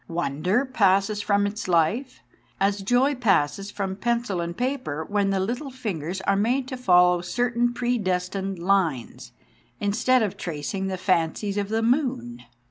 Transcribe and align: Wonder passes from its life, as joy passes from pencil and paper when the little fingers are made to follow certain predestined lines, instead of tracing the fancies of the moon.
Wonder 0.07 0.65
passes 0.65 1.21
from 1.21 1.45
its 1.45 1.67
life, 1.67 2.23
as 2.59 2.81
joy 2.81 3.13
passes 3.13 3.69
from 3.69 3.95
pencil 3.95 4.41
and 4.41 4.57
paper 4.57 5.05
when 5.07 5.29
the 5.29 5.39
little 5.39 5.69
fingers 5.69 6.21
are 6.21 6.35
made 6.35 6.67
to 6.69 6.75
follow 6.75 7.21
certain 7.21 7.71
predestined 7.71 8.57
lines, 8.57 9.31
instead 9.79 10.23
of 10.23 10.37
tracing 10.37 10.87
the 10.87 10.97
fancies 10.97 11.55
of 11.55 11.69
the 11.69 11.83
moon. 11.83 12.43